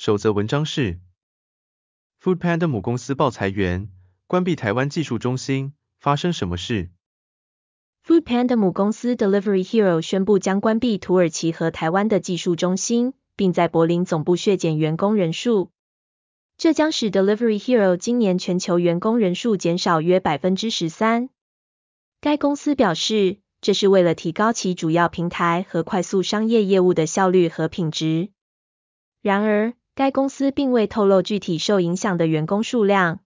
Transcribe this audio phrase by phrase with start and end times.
[0.00, 0.98] 首则文章是
[2.22, 3.90] ：Foodpanda 母公司报裁员，
[4.26, 6.88] 关闭台湾技术中心，发生什么事
[8.06, 15.70] ？Foodpanda 母公司 Delivery Hero 宣布将关闭土耳其和台湾的技术中心，并在柏林总部削减员工人数。
[16.56, 21.28] 这将使 Delivery Hero 今年全球员工人数减少约百分之十三。
[22.22, 28.30] 该公司表示，这是为了提高其主要平台和快速商业业务的效率和品质。
[29.20, 33.20] 然而，该公司并未透露具体受影响的员工数量。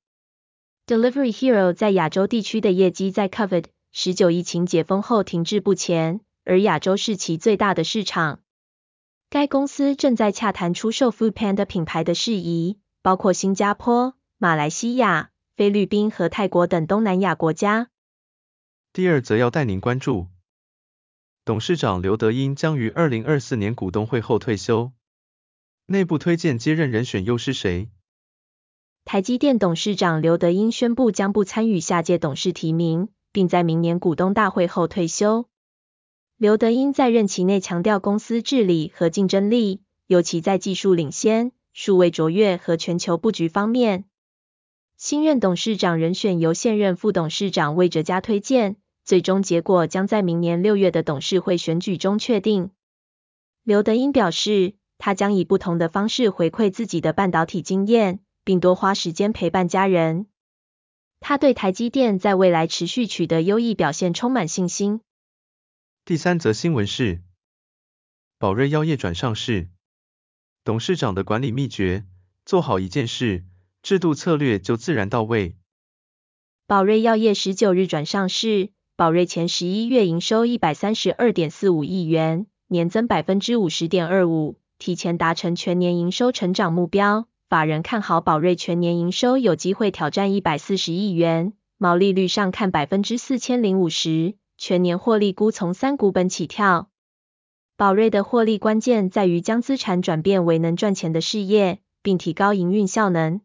[0.89, 8.41] Delivery Hero 在亚洲地区的业绩在 COVID-19 疫情解封后停滞不前，而亚洲是其最大的市场。
[9.31, 17.87] 该公司正在洽谈出售 Foodpanda 品牌的事宜，包括新加坡、马来西亚、菲律宾和泰国等东南亚国家。
[18.93, 20.27] 第二则要带您关注，
[21.45, 24.91] 董事长刘德英将于二零二四年股东会后退休。
[25.87, 27.91] 内部推荐接任人选又是谁？
[29.05, 35.47] 台积电董事长刘德英宣布将不参与下届董事提名，并在明年股东大会后退休。
[36.39, 44.07] 刘德英在任期内强调公司治理和竞争力，尤其在技术领先、数位卓越和全球布局方面。
[44.97, 52.71] 新任董事长人选由现任副董事长魏哲嘉推荐，最终结果将在明年六月的董事会选举中确定。
[53.63, 60.27] 刘德英表示，他将以不同的方式回馈自己的半导体经验，并多花时间陪伴家人。
[61.21, 65.01] 他对台积电在未来持续取得优异表现充满信心。
[66.05, 67.23] 第三则新闻是，
[68.39, 69.69] 宝瑞药业转上市，
[70.65, 72.05] 董事长的管理秘诀：
[72.45, 73.45] 做好一件事，
[73.83, 75.57] 制度策略就自然到位。
[76.67, 84.61] 宝瑞药业十九日转上市，宝瑞前十一月营收一百三十二点四五亿元，年增百分之五十点二五。
[84.85, 96.91] 提前达成全年营收成长目标，法人看好宝瑞全年营收有机会挑战一百四十亿元，毛利率上看百分之四千零五十，全年获利估从三股本起跳。
[97.79, 103.41] 宝瑞的获利关键在于将资产转变为能赚钱的事业，并提高营运效能。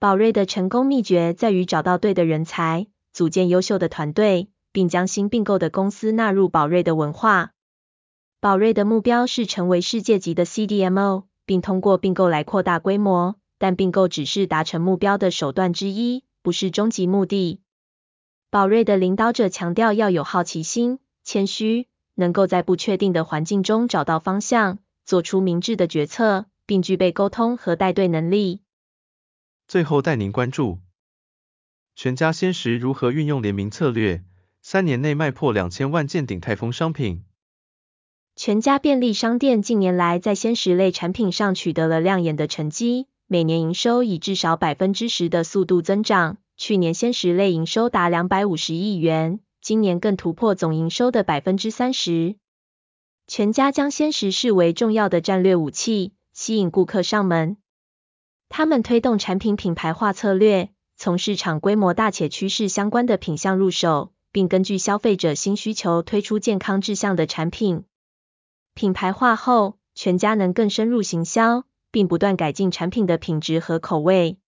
[0.00, 7.52] 宝瑞的成功秘诀在于找到对的人才，组建优秀的团队，并将新并购的公司纳入宝瑞的文化。
[8.40, 17.60] 宝瑞的目标是成为世界级的 CDMO，并通过并购来扩大规模，但并购只是达成目标的手段之一，不是终极目的。
[18.48, 28.62] 宝瑞的领导者强调要有好奇心、谦虚，能够在不确定的环境中找到方向，做出明智的决策，并具备沟通和带队能力。
[29.68, 30.78] 最后带您关注，
[31.94, 34.24] 全家鲜食如何运用联名策略，
[34.62, 37.22] 三年内卖破两千万件鼎泰丰商品。
[38.36, 46.38] 全家便利商店近年来在鲜食类产品上取得了亮眼的成绩，每年营收以至少百分之十的速度增长。
[46.56, 52.36] 去年鲜食类营收达两百五十亿元，今年更突破总营收的百分之三十。
[53.26, 57.56] 全家将鲜食视为重要的战略武器，吸引顾客上门。
[58.48, 67.84] 他们推动产品品牌化策略，从市场规模大且趋势相关的品项入手，并根据消费者新需求推出健康志向的产品。
[68.74, 74.38] 品牌化后，全家能更深入行销，并不断改进产品的品质和口味。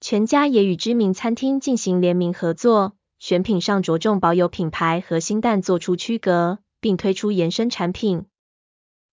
[0.00, 8.26] 全家也与知名餐厅进行联名合作，选品上着重保有品牌和新蛋做出区隔，并推出延伸产品。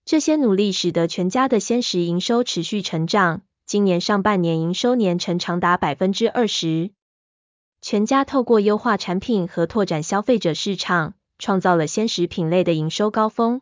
[0.06, 6.90] 这些努力使得全家的鲜食营收持续成长，今年上半年营收年成长达百分之二十。
[7.82, 13.62] 全家透过优化产品和拓展消费者市场，创造了鲜食品类的营收高峰。